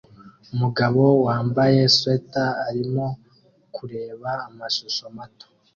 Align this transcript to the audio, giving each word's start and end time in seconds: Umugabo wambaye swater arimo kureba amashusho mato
Umugabo 0.53 1.01
wambaye 1.25 1.79
swater 1.95 2.53
arimo 2.67 3.05
kureba 3.75 4.29
amashusho 4.47 5.03
mato 5.17 5.47